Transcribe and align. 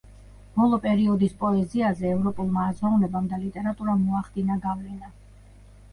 ბოლო 0.53 0.79
პერიოდის 0.85 1.35
პოეზიაზე 1.43 2.09
ევროპულმა 2.13 2.65
აზროვნებამ 2.71 3.31
და 3.35 3.41
ლიტერატურამ 3.45 4.03
მოახდინა 4.07 4.59
გავლენა. 4.69 5.17